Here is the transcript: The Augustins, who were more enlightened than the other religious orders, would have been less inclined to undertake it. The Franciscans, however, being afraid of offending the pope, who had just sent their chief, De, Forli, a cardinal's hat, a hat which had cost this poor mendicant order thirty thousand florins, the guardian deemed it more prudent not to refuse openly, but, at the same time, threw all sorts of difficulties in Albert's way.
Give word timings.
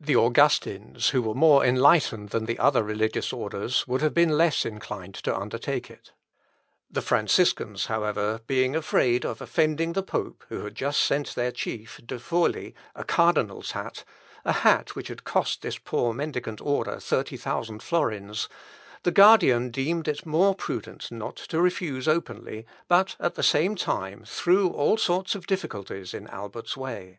The 0.00 0.16
Augustins, 0.16 1.10
who 1.10 1.20
were 1.20 1.34
more 1.34 1.62
enlightened 1.62 2.30
than 2.30 2.46
the 2.46 2.58
other 2.58 2.82
religious 2.82 3.34
orders, 3.34 3.86
would 3.86 4.00
have 4.00 4.14
been 4.14 4.30
less 4.34 4.64
inclined 4.64 5.14
to 5.16 5.36
undertake 5.36 5.90
it. 5.90 6.12
The 6.90 7.02
Franciscans, 7.02 7.84
however, 7.84 8.40
being 8.46 8.74
afraid 8.74 9.26
of 9.26 9.42
offending 9.42 9.92
the 9.92 10.02
pope, 10.02 10.42
who 10.48 10.64
had 10.64 10.74
just 10.74 11.02
sent 11.02 11.34
their 11.34 11.52
chief, 11.52 12.00
De, 12.06 12.18
Forli, 12.18 12.72
a 12.94 13.04
cardinal's 13.04 13.72
hat, 13.72 14.04
a 14.42 14.52
hat 14.64 14.94
which 14.96 15.08
had 15.08 15.24
cost 15.24 15.60
this 15.60 15.76
poor 15.76 16.14
mendicant 16.14 16.62
order 16.62 16.98
thirty 16.98 17.36
thousand 17.36 17.82
florins, 17.82 18.48
the 19.02 19.10
guardian 19.10 19.68
deemed 19.70 20.08
it 20.08 20.24
more 20.24 20.54
prudent 20.54 21.12
not 21.12 21.36
to 21.36 21.60
refuse 21.60 22.08
openly, 22.08 22.64
but, 22.88 23.16
at 23.20 23.34
the 23.34 23.42
same 23.42 23.76
time, 23.76 24.24
threw 24.24 24.70
all 24.70 24.96
sorts 24.96 25.34
of 25.34 25.46
difficulties 25.46 26.14
in 26.14 26.26
Albert's 26.28 26.74
way. 26.74 27.18